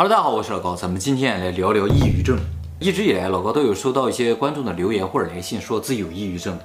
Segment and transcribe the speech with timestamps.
[0.00, 2.38] Hello，大家好，我是老高，咱们今天来聊聊抑郁症。
[2.78, 6.56] 一直以来，老高都有收到一些观众的留言或者来信，说自己有抑郁症。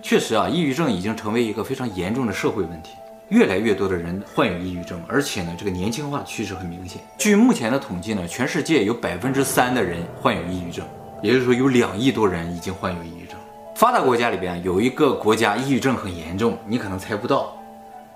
[0.00, 2.92] 确实啊，抑郁症已经成为一个非常严重的社会问题，
[3.28, 7.02] 越来越多的人患有抑郁症，而且呢，这个年轻化趋势很明显。
[7.18, 10.86] 据目前的统计呢，全世界有百分之三的人患有抑郁症，
[11.20, 13.38] 也就是说有两亿多人已经患有抑郁症。
[13.74, 17.54] 发达国家里边有一个国家抑郁症很严重，你可能猜不到，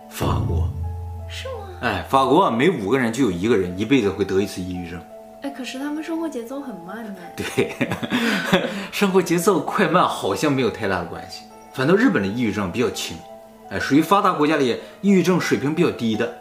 [0.09, 0.67] 法国。
[1.81, 5.01] 哎，法国啊每五个人就有一个人一辈子会得一次抑郁症。
[5.43, 7.17] 哎，可是他们生活节奏很慢呢。
[7.37, 7.77] 对，
[8.91, 11.43] 生活节奏快慢好像没有太大的关系。
[11.73, 13.17] 反倒日本的抑郁症比较轻，
[13.71, 16.35] 哎，属于发达国家里抑郁症水平比较低的。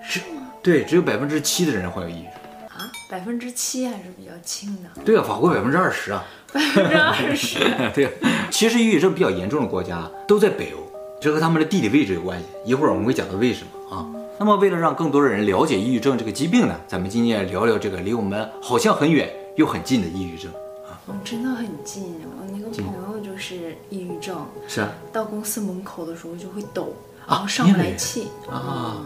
[0.00, 0.46] 是吗？
[0.62, 2.32] 对，只有百分之七的人患有抑郁症。
[2.68, 5.02] 啊，百分之七还是比较轻的。
[5.04, 6.24] 对啊，法国百分之二十啊。
[6.52, 7.58] 百分之二十。
[7.92, 8.10] 对啊，
[8.50, 10.78] 其实抑郁症比较严重的国家都在北欧，
[11.20, 12.46] 这和他们的地理位置有关系。
[12.64, 14.06] 一会儿我们会讲到为什么啊。
[14.42, 20.50] 那么，为了让更多的人了解抑郁症这个疾病呢，咱们今天聊聊这个离我们好像很远又很近的抑郁症
[20.88, 20.96] 啊。
[21.08, 22.14] 哦，真的很近。
[22.24, 26.94] 我那个朋友就是抑郁症，是啊，到公司门口的时候就会抖，
[27.28, 29.02] 然后上不来气啊。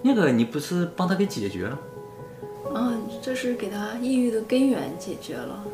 [0.00, 1.78] 那个你不是帮他给解决了？
[2.74, 5.64] 啊，这是给他抑郁的根源解决了。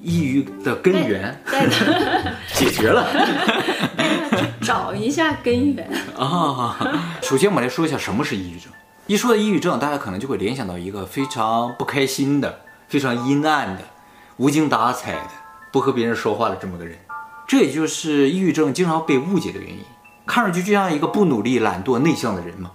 [0.00, 1.38] 抑郁的根源
[2.54, 3.06] 解决了，
[4.62, 6.78] 找一下根源啊。
[7.22, 8.72] 首先，我们来说一下什么是抑郁症。
[9.06, 13.82] 一说到抑郁症，大家可能就会联想到一个非常不开心的、非常阴暗的、
[14.38, 15.30] 无精打采的、
[15.70, 16.98] 不和别人说话的这么个人。
[17.46, 19.84] 这也就是抑郁症经常被误解的原因。
[20.26, 22.70] 看上去就像一个不努力、懒惰、内向的人嘛。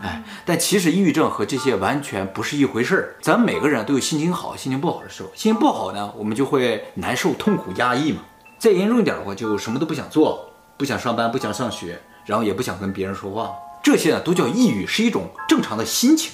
[0.00, 3.16] 哎，但其实抑郁症和这些完全不是一回事儿。
[3.20, 5.28] 咱们每个人都有心情好、心情不好的时候。
[5.34, 8.22] 心情不好呢，我们就会难受、痛苦、压抑嘛。
[8.56, 10.49] 再严重一点的话，就什么都不想做，
[10.80, 13.52] 不想上班，不想上学，然后也不想跟别人说话。
[13.82, 16.32] 这些呢，都叫抑郁，是一种正常的心情。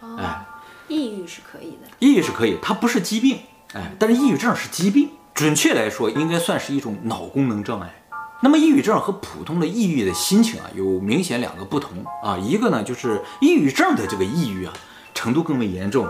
[0.00, 0.44] 哦、哎，
[0.88, 3.38] 抑郁是可以的，抑郁是可以，它不是疾病。
[3.74, 7.94] 哎，但是抑郁症是疾病，准确来说，应该算是一种脑功能障碍。
[8.42, 12.36] 那么，抑郁症和普通的抑郁的心情啊，有明显两个不同啊。
[12.38, 14.72] 一个呢，就是抑郁症的这个抑郁啊，
[15.14, 16.08] 程度更为严重；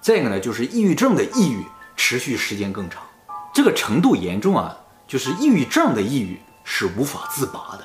[0.00, 1.64] 再一个呢，就是抑郁症的抑郁
[1.96, 3.02] 持续时间更长。
[3.52, 4.76] 这个程度严重啊，
[5.08, 7.84] 就是抑郁症的抑郁是无法自拔的。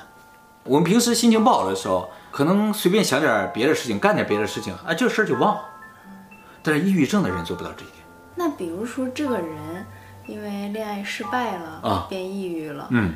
[0.64, 5.64] 我们平时心情不好的时候，可能随便想点别的事情，干点别的事情，啊，这个事儿就忘了。
[6.62, 8.04] 但是抑郁症的人做不到这一点。
[8.34, 9.86] 那比如说，这个人
[10.26, 13.14] 因为恋爱失败了啊，变抑郁了，嗯。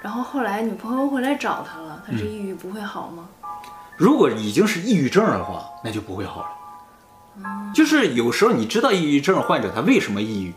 [0.00, 3.28] 然后后来女朋友回来找他了，他这抑郁不会好吗？
[3.42, 3.48] 嗯，
[3.96, 6.48] 如果已经是抑郁症的话，那就不会好了。
[7.36, 10.54] 嗯，就是有时候你知道抑郁症患者他为什么抑郁，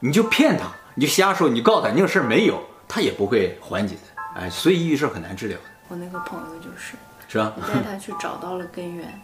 [0.00, 4.22] 你就骗他，你就瞎说，你告诉他那个事儿没有，他也不会缓解的。
[4.40, 5.64] 哎，所以抑郁症很难治疗的。
[5.88, 6.94] 我那个朋友就是，
[7.28, 7.52] 是吧？
[7.56, 9.20] 你带他去找到了根源，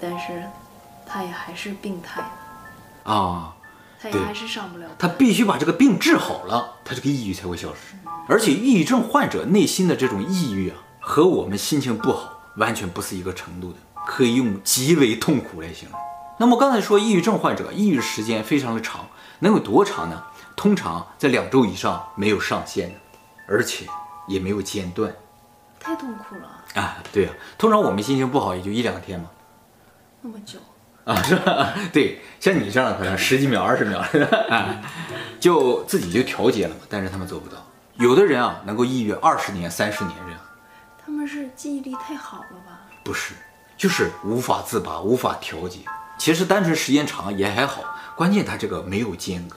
[0.00, 0.44] 但是
[1.06, 2.20] 他也还是病态
[3.04, 3.12] 的。
[3.12, 3.54] 啊。
[4.00, 4.86] 他也还是上不了。
[4.96, 7.96] 他必须把这个病治好了，他这个抑郁才会消失。
[8.28, 15.98] 而且抑郁症患者内心的这种抑郁啊，和我们心情不好完全不是一个程度的，可以用极为痛苦来形容。
[16.38, 19.08] 那么刚才说抑郁症患者抑郁时间非常的长，
[19.40, 20.22] 能有多长呢？
[20.58, 22.96] 通常在两周以上没有上限的，
[23.46, 23.86] 而且
[24.26, 25.14] 也没有间断。
[25.78, 26.98] 太痛苦了啊！
[27.12, 29.30] 对啊，通常我们心情不好也就一两天嘛。
[30.20, 30.58] 那么久。
[31.04, 31.72] 啊，是吧？
[31.94, 34.00] 对，像你这样可能十几秒、二十秒，
[34.50, 34.82] 啊，
[35.38, 36.80] 就自己就调节了嘛。
[36.88, 37.56] 但是他们做不到。
[37.94, 40.40] 有的人啊，能够抑郁二十年、三十年这样。
[41.06, 42.80] 他们是记忆力太好了吧？
[43.04, 43.34] 不是，
[43.76, 45.78] 就是无法自拔、无法调节。
[46.18, 47.84] 其实单纯时间长也还好，
[48.16, 49.56] 关键他这个没有间隔，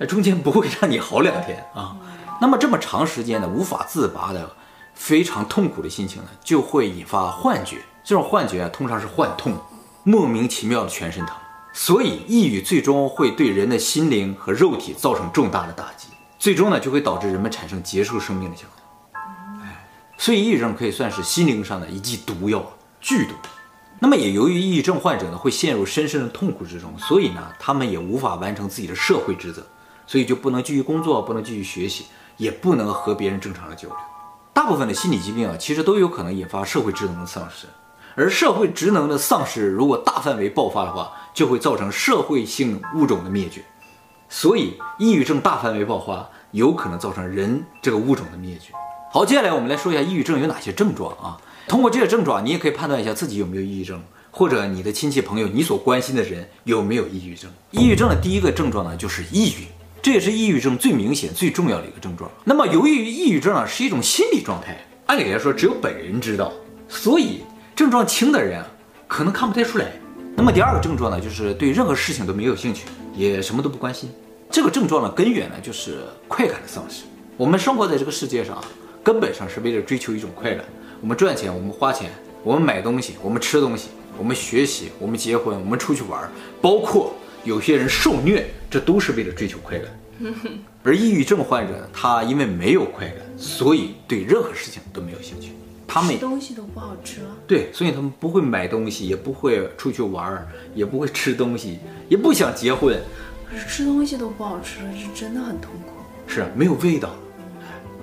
[0.00, 1.94] 嗯，中间不会让你好两天啊。
[2.00, 2.08] 嗯、
[2.40, 4.50] 那么这么长时间的无法自拔的、
[4.94, 7.76] 非常痛苦的心情呢，就会引发幻觉。
[8.02, 9.56] 这种幻觉啊，通常是幻痛。
[10.02, 11.36] 莫名其妙的全身疼，
[11.74, 19.20] 所以抑郁最终会对人的心灵和肉体造成重大的打击，最终呢就会导致人们产生结束生命的想法。
[19.62, 19.86] 哎，
[20.16, 22.64] 所以抑郁症可以算是心灵上的一剂毒药，
[22.98, 23.34] 剧毒。
[23.98, 29.64] 那么也由于抑郁症患者呢会陷入深深的痛苦之中，所以呢他们也无法完成自己的社会职责，
[30.10, 33.96] 所以就不能继续工作，不能继续学习，也不能和别人正常的交流。
[34.52, 37.68] 大部分的心理疾病啊，其实都有可能引发社会职能的丧失。
[38.16, 43.62] 而社会职能的丧失，如果大范围爆发的话，就会造成社会性物种的灭绝。
[44.28, 48.72] 所以，抑郁症大范围爆发，有可能造成人这个物种的灭绝。
[49.12, 51.38] 好，接下来我们来说一下抑郁症有哪些症状啊？
[51.68, 54.02] 通过这些症状，你也可以判断一下自己有没有抑郁症，
[54.32, 57.48] 或者你的亲戚朋友、你所关心的人有没有抑郁症。
[57.70, 59.66] 抑郁症的第一个症状呢，就是抑郁，
[60.02, 62.30] 这也是抑郁症最明显、最重要的一个症状。
[62.44, 66.52] 那么，由于抑郁症啊是一种心理状态，按理来说只有本人知道，
[66.88, 67.42] 所以。
[67.76, 68.66] 症状轻的人啊，
[69.08, 69.86] 可能看不太出来，
[70.36, 72.84] 那么第二个症状呢，就是对任何事情都没有兴趣，
[73.16, 74.10] 也什么都不关心。
[74.50, 77.04] 这个症状的根源呢，就是快感的丧失。
[77.38, 78.62] 我们生活在这个世界上，
[79.02, 80.62] 根本上是为了追求一种快感。
[81.00, 82.10] 我们赚钱，我们花钱，
[82.42, 83.88] 我们买东西，我们吃东西，
[84.18, 86.30] 我们学习，我们结婚，我们出去玩，
[86.60, 87.14] 包括
[87.44, 89.90] 有些人受虐，这都是为了追求快感。
[90.82, 95.52] 而抑郁症患者，他因为没有快感，所以对任何事情都没有兴趣。
[95.88, 97.36] 他们吃东西都不好吃了。
[97.48, 102.96] 对，所以他们不会买东西，也不会出去玩儿，也不会吃东西，也不想结婚。
[103.50, 105.92] 可是吃东西都不好吃了，是真的很痛苦。
[106.28, 107.10] 是没有味道。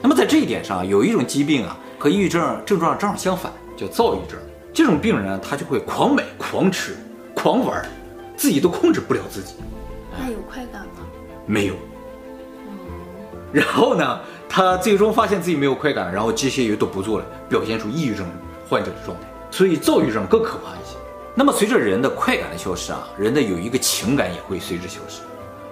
[0.01, 4.37] 那么在这一点上，有一种疾病啊，和抑郁症症状正好相反，叫躁郁症。
[4.73, 6.97] 这种病人他就会狂买、狂吃、
[7.33, 7.83] 狂玩，
[8.35, 9.53] 自己都控制不了自己。
[10.19, 11.05] 那有快感吗？
[11.45, 11.75] 没有。
[13.53, 14.19] 然后呢，
[14.49, 18.27] 他最终发现自己没有快感，然后这些也都不做了，表现出抑郁症
[18.69, 19.27] 患者的状态。
[19.49, 20.97] 所以躁郁症更可怕一些。
[21.33, 25.21] 那么随着人的快感的消失啊，人的有一个情感也会随之消失，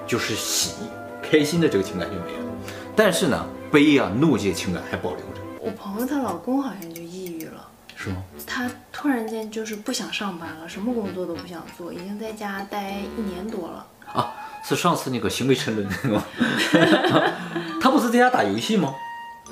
[0.08, 0.76] 就是喜、
[1.22, 2.46] 开心的这个情感就没了。
[2.96, 5.42] 但是呢，悲啊、怒这些情感还保留着。
[5.60, 8.18] 我朋友她老公好像就抑郁了，是吗？
[8.48, 13.86] 他突然间就是不想上班了，什么工作都不想做，已经在家待一年多了。
[14.16, 14.34] 啊，
[14.64, 16.24] 是上次那个行为沉沦那个吗？
[17.82, 18.94] 他不是在家打游戏吗？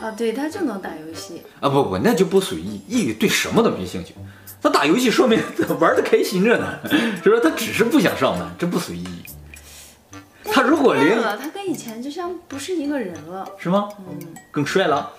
[0.01, 1.42] 啊，对，他就能打游戏。
[1.60, 4.15] 啊不不，那就不属于抑郁，对什么都没兴趣。
[4.62, 5.39] 他打游戏说明
[5.80, 6.80] 玩的开心着呢，
[7.24, 7.39] 是吧？
[7.44, 10.50] 他只是不想上班，这不属于抑郁。
[10.51, 13.89] 他如果连他跟以前就像不是一个人了，是吗？
[14.00, 14.18] 嗯，
[14.51, 15.12] 更帅了，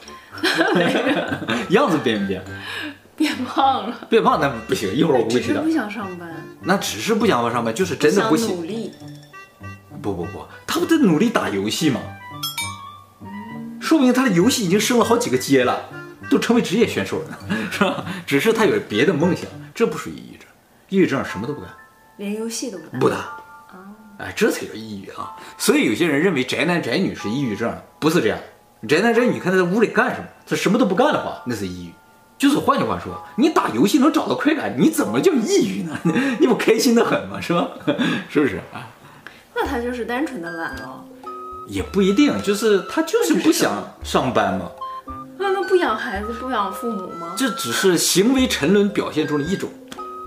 [1.70, 2.43] 样子变没变？
[3.17, 3.96] 变胖了。
[4.08, 5.62] 变胖那不行，一会儿我会知道。
[5.62, 6.29] 不想上班。
[6.62, 8.93] 那只是不想上班，就是真的不想努力。
[10.04, 11.98] 不不不，他不在努力打游戏吗？
[13.80, 15.88] 说明他的游戏已经升了好几个阶了，
[16.28, 17.38] 都成为职业选手了，
[17.72, 18.04] 是吧？
[18.26, 20.46] 只是他有别的梦想，这不属于抑郁症。
[20.90, 21.70] 抑郁症什么都不干，
[22.18, 22.98] 连游戏都不打。
[22.98, 23.36] 不打。
[24.18, 25.34] 哎，这才叫抑郁啊！
[25.56, 28.38] 所以有些人认为宅男宅女是抑郁症，不是这样。
[28.86, 31.92] 宅男宅女看他在屋里干什么，他什么都不干的话，那是抑郁。
[32.36, 35.98] 就是换句话说，你打游戏能找到快感，你怎么叫抑郁呢？
[36.38, 37.40] 你不开心的很吗？
[37.40, 37.68] 是吧？
[38.28, 38.86] 是不是啊？
[39.54, 41.04] 那他就是单纯的懒了。
[41.66, 44.70] 也不一定，就是他就是不想上班嘛。
[45.38, 47.34] 那那不养孩子，不养父母吗？
[47.36, 49.70] 这只是行为沉沦表现中的一种，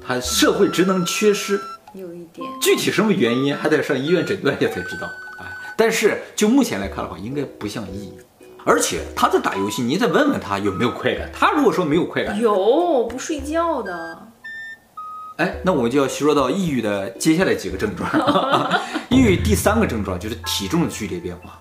[0.06, 1.59] 他社会职能缺失。
[1.94, 5.07] 有一点，具体什么原因还得上医院诊断一下才知道。
[5.39, 5.45] 哎，
[5.77, 8.21] 但是就目前来看的话，应该不像抑郁。
[8.65, 11.31] 而且他在打游戏，你再问问他有没有快感。
[11.31, 14.26] 他如果说没有快感，有不睡觉的。
[15.38, 18.10] 哎，那我们就要说到抑郁的接下来几个症状。
[19.10, 21.60] 抑郁第三个症状就是体重的剧烈变化。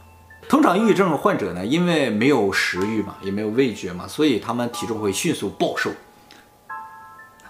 [0.48, 5.90] 通常抑郁症患者呢，因为没有食欲嘛，也没有味觉嘛，所以他们体重会迅速暴瘦。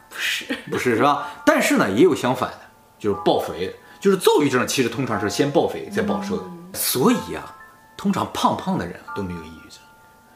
[0.08, 1.28] 不是，不是是吧？
[1.44, 2.58] 但是呢，也有相反的。
[2.98, 6.42] 就是暴肥，就是躁郁症，其实通常是先暴肥再暴瘦的。
[6.46, 7.54] 嗯、所以呀、啊，
[7.96, 9.78] 通常胖胖的人都没有抑郁症。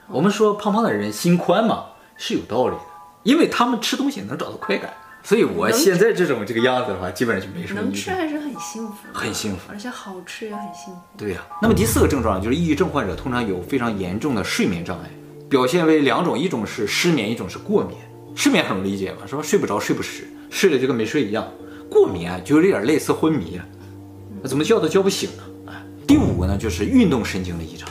[0.07, 1.87] 嗯、我们说胖胖的人心宽嘛，
[2.17, 2.83] 是有道理的，
[3.23, 4.93] 因为他们吃东西能找到快感。
[5.23, 7.81] 所以我现在这种这个样子的话，基本上就没什么。
[7.81, 11.01] 能吃还是很幸福，很幸福，而且好吃也很幸福。
[11.17, 11.61] 对呀、啊。
[11.63, 15.11] 那么第四个症状就是抑郁症患者通常有非常严重的睡眠障碍，
[15.49, 17.99] 表现为两种，一种是失眠，一种是过眠。
[18.35, 19.43] 失眠很容易理解嘛，是吧？
[19.43, 21.47] 睡不着，睡不实，睡了就跟没睡一样。
[21.91, 23.65] 过眠啊，就有点类似昏迷了，
[24.43, 25.29] 那怎么叫都叫不醒
[26.07, 27.89] 第五个呢，就是运动神经的异常。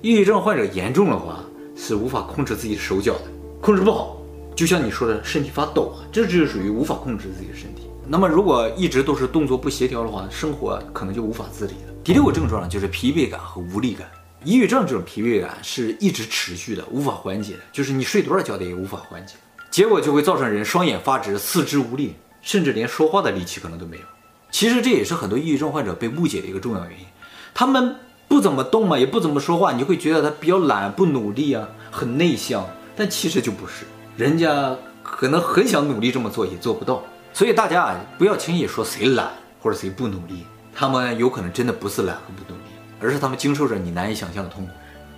[0.00, 1.44] 抑郁症患者严重的话，
[1.76, 3.24] 是无法控制自己的手脚的，
[3.60, 4.16] 控制不好，
[4.54, 7.88] 就像你说的，身体发抖，这就是属于无法控制自己的身体。
[8.06, 11.94] 那么如果一直都是动作不协调的话，生活可能就无法自理了。
[12.04, 14.10] 第六个症状，就是疲惫感和无力感。
[14.44, 19.34] 抑郁症这种疲惫感是一直持续的，无法缓解的，就是你睡多少觉的也无法缓解，
[19.70, 22.14] 结果就会造成人双眼发直、四肢无力。
[22.42, 24.02] 甚至连说话的力气可能都没有。
[24.50, 27.06] 其实这也是很多抑郁症患者被误解的一个重要原因。
[27.54, 27.94] 他们
[28.26, 32.68] 不怎么动嘛，也不怎么说话，你会觉得他比较懒，不努力啊，很内向。
[32.96, 37.02] 但其实就不是，人家可能很想努力这么做，也做不到。
[37.32, 42.64] 所以大家啊，不要轻易说谁懒或者谁不努力，他们有可能真的不是懒和不努力，
[43.00, 44.72] 而是他们经受着你难以想象的痛苦。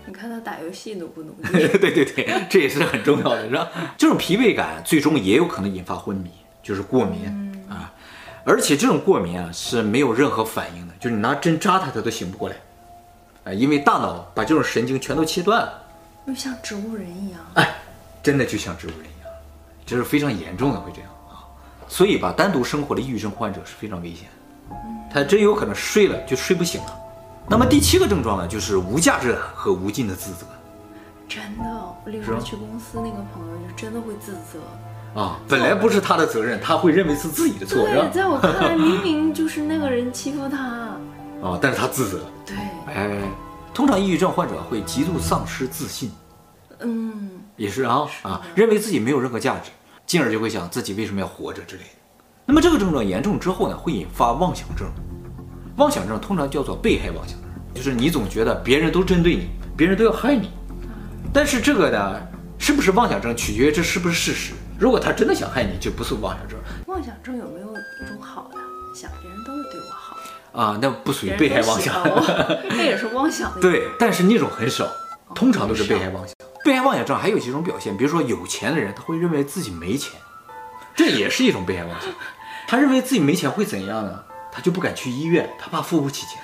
[0.06, 1.48] 你看他打游戏都不努力。
[1.78, 3.68] 对对对，这也是很重要的，是吧？
[3.96, 6.30] 这种疲惫感最终也有可能引发昏迷。
[6.62, 7.26] 就是过敏
[7.68, 7.92] 啊，
[8.42, 12.56] 而且这种过敏啊是没有任何反应的，就是你拿针扎他，他都醒不过来，
[13.44, 15.84] 啊，因为大脑把这种神经全都切断了，
[16.26, 17.74] 就像植物人一样，哎，
[18.24, 19.30] 真的就像植物人一样，
[19.86, 21.46] 这是非常严重的，会这样啊，
[21.86, 24.26] 所以吧，单独生活的抑郁症患者是非常危险
[24.70, 24.74] 的，
[25.12, 26.96] 他真有可能睡了就睡不醒了。
[27.46, 30.46] 那么第七个症状呢，就是无价值感和无尽的自责。
[31.28, 31.64] 真的，
[32.04, 35.20] 我例如说去公司那个朋友就真的会自责。
[35.20, 38.10] 啊，本来不是他的责任，他会认为是自己的错，对？
[38.10, 40.58] 在我看来，明明就是那个人欺负他，
[41.40, 42.20] 啊，但是他自责。
[42.44, 42.56] 对，
[42.92, 43.20] 哎，
[43.72, 46.10] 通常抑郁症患者会极度丧失自信，
[46.80, 49.70] 嗯，也是啊啊，认为自己没有任何价值，
[50.06, 51.88] 进而就会想自己为什么要活着之类的。
[52.46, 54.86] 那么这个症状严重之后呢，会引发妄想症。
[55.76, 60.50] 妄想症通常叫做被害妄想症，就是你总觉得别人都针对你，别人都要害你。
[61.32, 62.20] 但是这个呢，
[62.58, 64.52] 是不是妄想症取决于这是不是事实。
[64.78, 66.58] 如果他真的想害你，就不是妄想症。
[66.86, 68.58] 妄想症有没有一种好的，
[68.94, 70.16] 想别人都是对我好
[70.52, 70.78] 啊？
[70.82, 71.94] 那不属于被害妄想，
[72.70, 73.60] 那也是妄想的。
[73.60, 74.86] 对，但是那种很少，
[75.34, 76.34] 通常都是被害妄想。
[76.64, 80.18] 被害妄想症还有几种表现，比如说有钱的人他会认为自己没钱，
[80.96, 82.10] 这也是一种被害妄想。
[82.66, 84.24] 他认为自己没钱会怎样呢？
[84.50, 86.40] 他就不敢去医院，他怕付不起钱，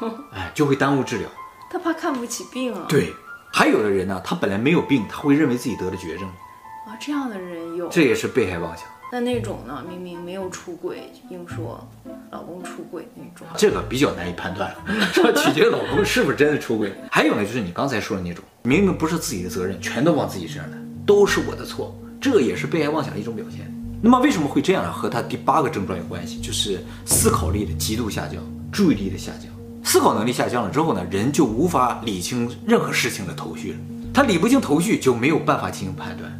[0.32, 1.28] 哎，就会耽误治疗。
[1.68, 2.86] 他怕看不起病啊。
[2.88, 3.12] 对，
[3.52, 6.28] 还有的人呢，他本来没有病，他会认为自己得了绝症。
[6.86, 8.86] 啊，这样的人有，这也是被害妄想。
[9.14, 11.86] 那那种呢，明明没有出轨，硬说
[12.30, 14.78] 老公出轨那种，这个比较难以判断了，
[15.12, 16.90] 说取决老公是不是真的出轨。
[17.10, 23.70] 还有呢，就是你刚才说的那种，明明不是自己的责任，全都往自己身上揽，都是我的错，这也是被害妄想的一种表现。
[24.00, 24.90] 那么为什么会这样呢？
[24.90, 28.42] 和他第八个症状有关系，就是思考力的极度下降，
[28.72, 29.52] 注意力的下降。
[29.84, 33.78] 思考能力下降了之后呢，人就无法理清任何事情的头绪了。
[34.14, 36.32] 他理不清头绪，就没有办法进行判断。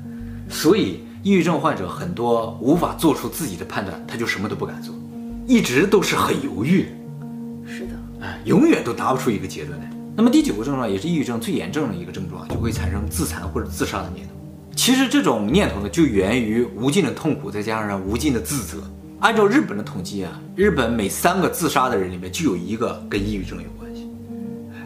[0.49, 4.93] 所以，抑郁症患者很多无法做出自己的判断，他就什么都不敢做，
[5.47, 6.89] 一直都是很犹豫。
[7.65, 9.89] 是的，哎，永远都拿不出一个结论来。
[10.17, 14.33] 那么第九个症状也是抑郁症最严重的一个症状，就会产生自残或者自杀的念头。
[14.75, 18.79] 其实这种念头呢，就源于无尽的痛苦，再加上无尽的自责。
[19.21, 24.11] 按照日本的统计啊，日本每三个自杀的人里面就有一个跟抑郁症有关系。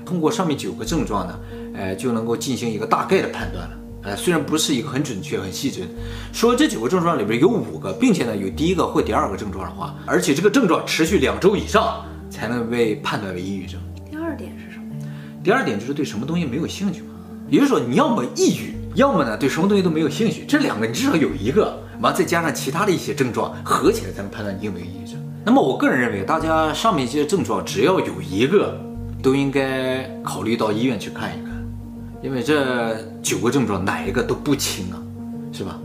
[0.04, 1.38] 通过上面九个症状呢，
[1.74, 3.76] 呃，就能够进行一个大概的判断了。
[4.06, 5.80] 呃，虽然不是一个很准确、很细致，
[6.32, 13.80] 说这九个症状里边有五个，并且呢有第一个或第二个症状的话，而且这个症状持续两周以上，才能被判断为抑郁症。
[14.08, 15.10] 第二点是什么呀？
[15.42, 17.08] 第二点就是对什么东西没有兴趣嘛。
[17.50, 18.74] 也就是说，你要么抑郁。
[18.94, 25.20] 要么呢，对什么东西都没有兴趣，这两个你至少有一个，完再加上其他的一些症状，合起来才能判断你有没有抑郁症。
[25.44, 28.80] 那么我个人认为，大家上面一些症状只要有一个，
[29.22, 31.45] 都应该考虑到医院去看一看，
[32.22, 34.96] 因为这九个症状哪一个都不轻啊，
[35.52, 35.78] 是吧？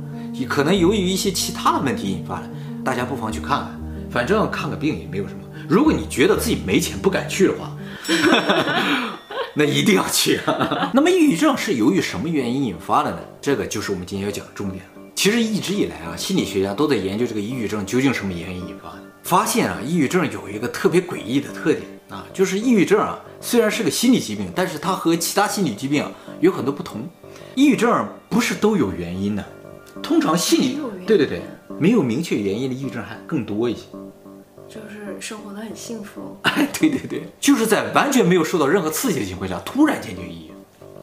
[0.48, 2.50] 可能由于一些其他的问题引发的，
[2.84, 5.40] 大家不妨去看看，反正看个病也没有什么。
[5.70, 7.72] 如果你觉得自己没钱不敢去的话。
[9.54, 10.90] 那一定要去啊！
[10.96, 13.18] 那么抑郁症是由于什么原因引发的呢？
[13.42, 15.02] 这个就是我们今天要讲的重点了。
[15.14, 19.04] 其实一直以来啊，心理学家都在研究这个抑郁症究竟什么原因引发的。
[19.24, 26.06] 发现啊，抑郁症有一个特别诡异的特点啊，就是抑郁症啊，虽然是个心理疾病，但是它和其他心理疾病
[26.42, 27.02] 有很多不同。
[27.56, 29.44] 抑郁症不是都有原因的，
[30.04, 30.78] 通常心理
[31.08, 31.42] 对对对，
[31.80, 33.84] 没有明确原因的抑郁症还更多一些。
[34.68, 40.52] 就是生活的很幸福，哎，对对对，就是在完全没有受到任何刺激的情况下，突然间就抑郁，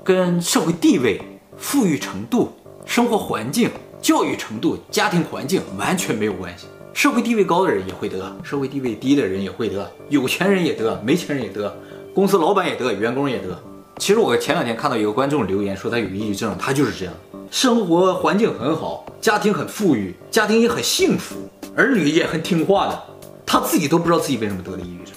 [0.04, 1.20] 跟社会地位、
[1.56, 2.52] 富裕程度、
[2.86, 6.66] 生活环境、教育程度、家庭环境完全没有关系。
[6.98, 11.72] 社会地位高的人也会得，社会地位低的人也会得，有钱人也得，没钱人也得，
[12.12, 13.56] 公司老板也得，员工也得。
[13.98, 17.14] 其实我前两天看到一个观众留言说他有抑郁症，他就是这样，
[17.52, 21.36] 生活环境很好，家庭很富裕，家庭也很幸福，
[21.76, 23.00] 儿女也很听话的。
[23.46, 25.14] 他自己都不知道自己为什么得了抑郁症，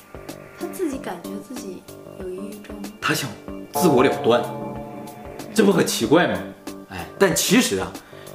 [0.59, 1.81] 他自己感觉自己
[2.19, 3.27] 有抑郁症，他想
[3.73, 4.39] 自我了断，
[5.51, 6.37] 这不很奇怪吗？
[6.89, 7.91] 哎，但其实啊，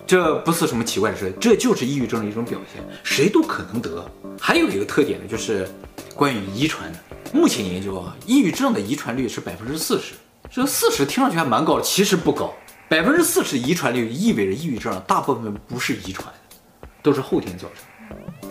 [0.06, 4.08] 这不是什么奇怪的事，这就是抑郁症的一种表现，谁都可能得。
[4.40, 5.68] 还有一个特点呢，就是
[6.14, 6.98] 关于遗传的。
[7.32, 10.14] 目前研究啊，抑郁症的遗传率是百分之四十，
[10.48, 12.54] 这四十听上去还蛮高的，其实不高。
[12.88, 16.56] 百分之四十遗传率意味着抑郁症大部分不是遗传的，
[17.02, 17.84] 都是后天造成。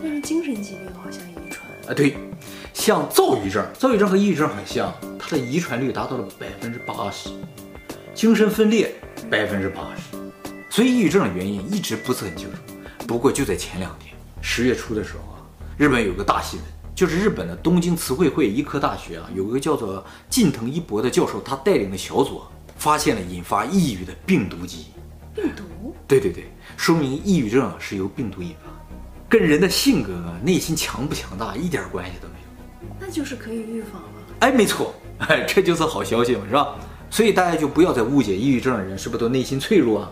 [0.03, 2.17] 但是精神疾病好像遗传啊，对，
[2.73, 7.29] 像躁郁症，躁郁症和抑郁症很像，它的遗传率达到了百分之八十，
[8.13, 8.93] 精神分裂
[9.29, 10.14] 百分之八十，
[10.75, 12.57] 所以抑郁症的原因一直不是很清楚。
[13.07, 15.39] 不过就在前两天，十月初的时候啊，
[15.77, 22.41] 日本有个大新闻，就是日本的东京慈惠会医科大学啊，有个叫做近藤一博的教授，他带领的小组
[22.75, 24.85] 发现了引发抑郁的病毒基因。
[25.33, 25.95] 病毒？
[26.05, 28.69] 对对对，说明抑郁症是由病毒引发。
[29.29, 30.11] 跟人的性格、
[30.43, 32.33] 内心强不强大一点关系都没
[32.81, 34.09] 有，那就是可以预防了。
[34.41, 36.75] 哎，没错，哎， 这就是好消息嘛，是吧？
[37.09, 40.11] 所以大家就不要再误解抑郁症的人是不是都内心脆弱啊？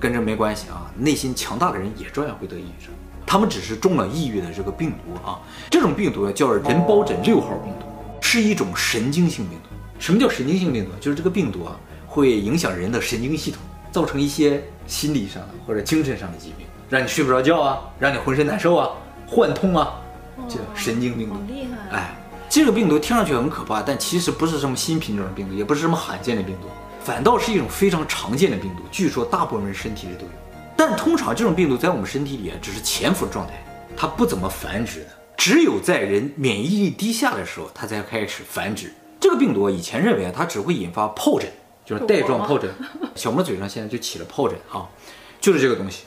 [0.00, 2.92] 跟这没关系啊，内心强大的人也照样会得抑郁症，
[3.26, 5.40] 他们只是中了抑郁的这个病毒啊。
[5.70, 7.86] 这种病毒呢叫人疱疹六号病毒，
[8.20, 9.70] 是一种神经性病毒。
[9.98, 10.90] 什么叫神经性病毒？
[11.00, 13.60] 就是这个病毒啊会影响人的神经系统，
[13.90, 16.66] 造成一些心理上的或者精神上的疾病。
[16.90, 18.90] 让你睡不着觉啊，让你浑身难受啊，
[19.26, 19.94] 幻痛啊，
[20.48, 21.34] 这神经病毒。
[21.34, 21.96] 好厉害！
[21.96, 22.14] 哎，
[22.48, 26.68] 这个病毒听上去很可怕，但其实不是什么新品种的病毒，也不是什么罕见的病毒，
[27.04, 28.82] 反倒是一种非常常见的病毒。
[28.90, 30.30] 据说大部分人身体里都有，
[30.74, 33.62] 但通常这种病毒在我们身体里啊，只是潜伏的状态，
[33.94, 35.06] 它不怎么繁殖的。
[35.36, 38.90] 只有在人免疫力低下的时候，它才开始繁殖。
[39.20, 41.46] 这个病毒以前认为啊，它只会引发疱疹，
[41.84, 42.70] 就是带状疱疹。
[43.14, 44.88] 小莫嘴上现在就起了疱疹啊，
[45.40, 46.04] 就是这个东西，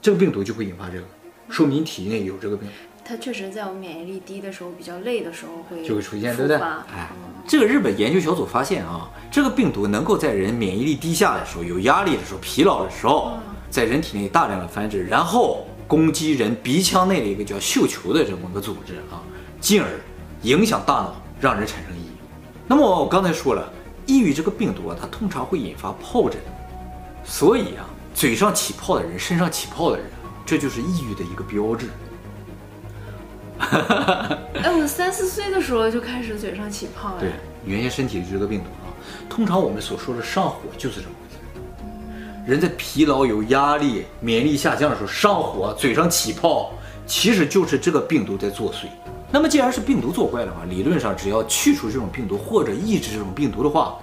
[0.00, 1.04] 这个病毒就会引发这个，
[1.48, 2.68] 说明体内有这个病。
[3.06, 6.56] 它确实在我们免疫力低的时候，比较累的时候会就会出现，对不对？
[6.56, 7.10] 哎，
[7.46, 13.38] 这个日本研究小组发现啊，这个病毒能够在人免疫力低下的时候、有压力的时候、疲劳的时候，
[13.70, 15.66] 在人体内大量的繁殖，然后。
[15.88, 19.22] 攻击人鼻腔内的一个叫嗅球的这么个组织啊，
[19.60, 19.86] 进而
[20.42, 22.10] 影响大脑，让人产生抑郁。
[22.66, 23.72] 那么我刚才说了，
[24.04, 26.40] 抑郁这个病毒啊，它通常会引发疱疹，
[27.22, 27.86] 所以啊，
[28.16, 30.06] 嘴上起泡的人，身上起泡的人，
[30.44, 31.86] 这就是抑郁的一个标志。
[33.58, 37.20] 哎， 我三四岁的时候就开始嘴上起泡了。
[37.20, 37.30] 对，
[37.64, 38.92] 原先身体里这个病毒啊，
[39.28, 41.40] 通常我们所说的上火就是这么回事。
[42.46, 46.72] 人在疲劳、有压力、免疫力下降的时候上火、嘴上起泡，
[47.06, 48.86] 其实就是这个病毒在作祟。
[49.32, 53.98] 那么既然是病毒作怪的话，理论上只要去除这种病毒或者抑制这种病毒的话，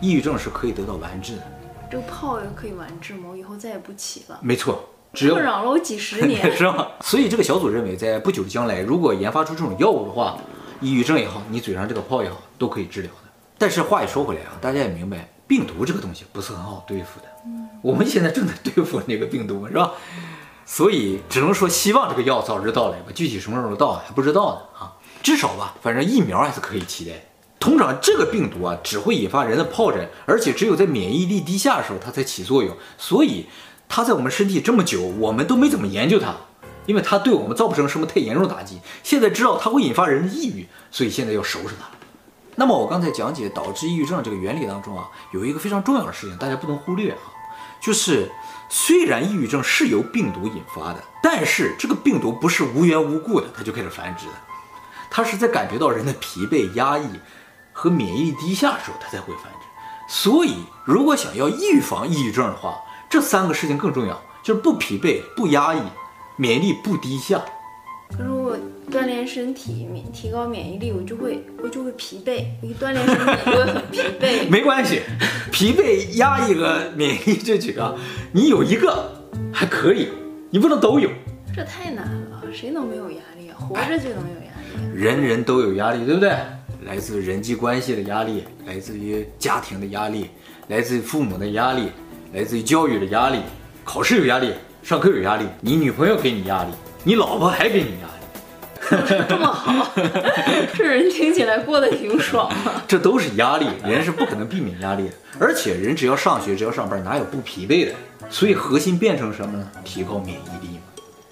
[0.00, 1.42] 抑郁症是可以得到完治的。
[1.90, 3.28] 这个泡也可以完治吗？
[3.30, 4.38] 我以后再也不起了？
[4.42, 4.86] 没错，
[5.16, 6.88] 只困扰了我几十年， 是吧？
[7.00, 10.36] 所以这个小组认为，在不久的将来，如果研发出这种药物的话，
[10.80, 13.30] 抑郁症也好，你嘴上这个泡也好，都可以治疗的。
[13.58, 17.26] 但是话也说回来啊，大家也明白，病毒这个东西不是很好对付的。
[17.80, 19.92] 我们现在正在对付那个病毒嘛，是吧？
[20.66, 23.06] 所以只能说希望这个药早日到来吧。
[23.14, 24.92] 具体什么时候到还不知道呢啊。
[25.22, 27.12] 至少吧，反正疫苗还是可以期待。
[27.58, 32.76] 通常这个病毒啊，只会引发人的疱疹，而且只有在免疫力低下的时候它才起作用。
[32.98, 33.46] 所以
[33.88, 36.34] 它在我们身体这么久，我们都没怎么研究它，
[36.86, 38.80] 因为它对我们造不成什么太严重打击。
[39.02, 41.86] 现在知道它会引发人的抑郁，所以现在要收拾它。
[42.56, 47.18] 那么我刚才讲解导致抑郁症这个原理当中啊，有一个非常重要的事情，大家不能忽略啊。
[47.78, 48.30] 就是，
[48.70, 54.32] 虽然抑郁症是由病毒引发的，但是这个病毒不是无缘无故的，它就开始繁殖的，
[55.10, 57.06] 它是在感觉到人的疲惫、压抑
[57.72, 59.68] 和免疫力低下的时候，它才会繁殖。
[60.08, 65.80] 所以，如果想要预防抑郁症的话，这三个事情更重要，就是不疲惫、不压抑、
[66.36, 67.40] 免疫力不低下。
[68.16, 68.56] 可是我
[68.90, 72.44] 锻炼身体，免提高免疫力，我就会我就会疲惫。
[72.62, 74.48] 我一锻炼身体就会很疲惫。
[74.50, 75.00] 没关系，
[75.50, 77.96] 疲惫、压抑和免疫力这几个，
[78.32, 79.10] 你有一个
[79.52, 80.08] 还可以，
[80.50, 81.10] 你不能都有。
[81.54, 83.58] 这太难了，谁能没有压力啊？
[83.58, 84.94] 活着就能有压力啊？
[84.94, 86.36] 人人都有压力，对不对？
[86.84, 90.30] 来自人际关系的压力，来自于家庭的压力，
[90.68, 91.90] 来自于父母的压力，
[92.36, 93.38] 来自于教育的压力，
[93.82, 96.70] 考试有压力，上课有压力，你女朋友给你压力。
[97.02, 99.90] 你老婆还给你压力，这么好，
[100.76, 102.84] 这人听起来过得挺爽啊。
[102.86, 105.14] 这都是压力，人是不可能避免压力的。
[105.40, 107.92] 而且人只要上学，只要上班，哪有不疲惫的？
[108.28, 109.70] 所以核心变成什么呢？
[109.82, 110.82] 提高免疫力嘛。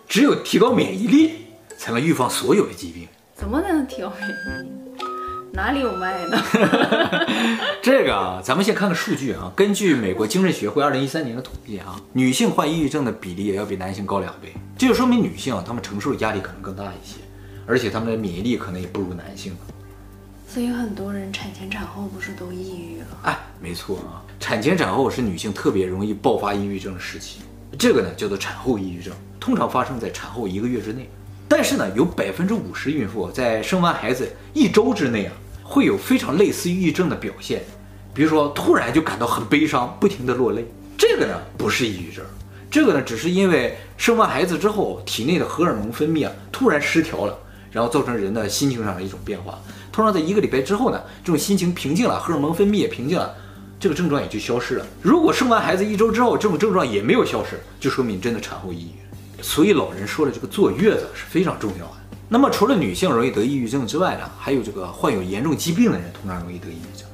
[0.09, 1.33] 只有提高免疫力，
[1.77, 3.07] 才能预防所有的疾病。
[3.35, 4.84] 怎么才能提高免疫力？
[5.55, 6.37] 哪里有卖的？
[7.81, 9.53] 这个啊，咱们先看看数据啊。
[9.55, 14.53] 根据美国精神学会二零一三年的统计啊，女性患抑郁症的比例也要比男性高两倍。
[14.77, 17.19] 这就说明女性啊，她们承受的压力可能更大一些，
[17.69, 19.57] 而且她们的免疫力可能也不如男性。
[20.49, 23.07] 所以很多人产前产后不是都抑郁了？
[23.23, 27.43] 哎，没错啊，产前产后是女性特别容易爆发抑郁症的时期。
[27.79, 31.09] 这个呢叫做产后抑郁症，通常发生在产后一个月之内。
[31.47, 35.33] 但是呢，有百分之五十孕妇在生完孩子一周之内啊。
[35.65, 37.65] 会有非常类似抑郁症的表现，
[38.13, 40.65] 比如说突然就感到很悲伤，不停地落泪。
[40.97, 42.25] 这个呢不是抑郁症，
[42.71, 47.37] 这个呢只是因为生完孩子之后体内的荷尔蒙分泌啊突然失调了，
[47.73, 49.59] 然后造成人的心情上的一种变化。
[49.91, 53.35] 通常在一个礼拜之后呢，这种心情平静了，荷尔蒙分泌也平静了，
[53.81, 54.87] 这个症状也就消失了。
[55.01, 59.43] 如果生完孩子一周之后这种症状也没有消失，就说明真的产后抑郁。
[59.43, 61.93] 所以老人说的这个坐月子是非常重要的。
[62.29, 67.07] 那么除了女性容易得抑郁症之外呢，还有这个患有严重疾病的人通常容易得抑郁症。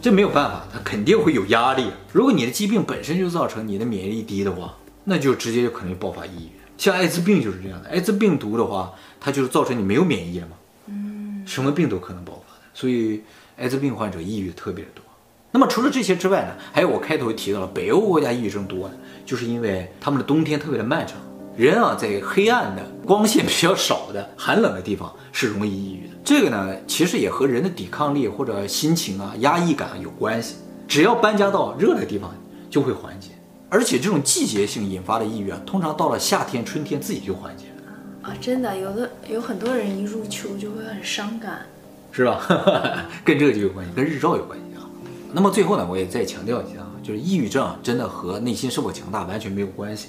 [0.00, 1.90] 这没有办法，他肯定会有压力。
[2.12, 6.50] 如果你的疾病本身就造成你的免疫力低的话，那就直接就可能爆发抑郁。
[6.78, 10.52] 像艾滋病就是这样的，艾滋病毒的话，它就是造成你没有免疫了嘛。
[10.86, 13.22] 嗯，什么病都可能爆发的，所以
[13.56, 15.02] 艾滋病患者抑郁特别的多。
[15.50, 18.88] 那么除了这些之外呢，还有我开头提到了北欧国家抑郁症多，
[19.24, 21.16] 就是因为他们的冬天特别的漫长。
[21.56, 26.14] 人啊，在黑暗的、光线比较少的、寒冷的地方是容易抑郁的。
[26.22, 30.56] 这个呢，其实也和人的抵抗力或者心情啊、压抑感有关系。
[30.86, 32.34] 只要搬家到热的地方，
[32.68, 33.30] 就会缓解。
[33.70, 38.28] 而且这种季节性引发的抑郁啊，通常到了夏天、春天自己就缓解了。
[38.28, 41.64] 啊，真的，有的有很多人一入秋就会很伤感，
[42.12, 43.06] 是吧？
[43.24, 44.84] 跟这个就有关系，跟日照有关系啊。
[45.32, 50.08] 那么最后呢，我也再强调一下啊，就是抑郁症真的和内心是否强大完全没有关系，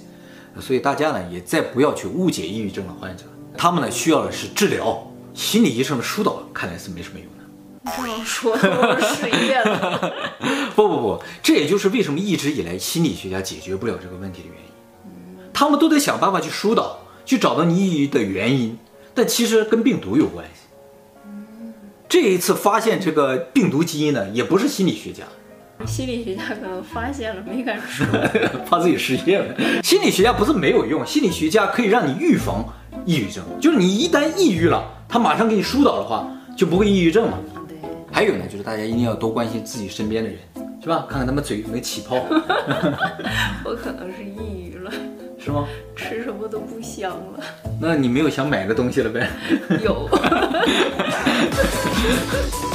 [0.59, 3.23] 所以大家呢也再不要去误解抑郁症的患者，
[3.57, 7.33] 他们呢需要的是治疗，心理医生的疏导看来是没什么用的。
[7.83, 10.13] 你这么说，我失业了。
[10.75, 14.67] 不不不，这也就是为什么一直以来心理学家解决不了这个问题的原因。
[15.53, 18.77] 他们都得想办法去疏导，去找到你抑郁的原因，
[19.13, 20.61] 但其实跟病毒有关系。
[22.09, 25.23] 这一次发现这个病毒基因呢，也不是心理学家。
[25.85, 28.05] 心理学家可能发现了，没敢说，
[28.67, 29.55] 怕自己失业了。
[29.83, 32.65] 心理学家不是没有用，心理学家可以让你预防
[33.05, 37.39] 抑郁症，就是你一旦抑郁了，他马上给你疏导的话，就不会抑郁症了。
[37.67, 37.77] 对。
[38.11, 40.39] 还有呢，就是大家一定要多关心自己身边的人，
[40.81, 41.05] 是吧？
[41.07, 42.15] 看看他们嘴有没有起泡。
[43.63, 44.91] 我可能是抑郁了。
[45.39, 45.67] 是吗？
[45.95, 47.39] 吃什么都不香了。
[47.79, 49.29] 那你没有想买个东西了呗？
[49.81, 50.09] 有。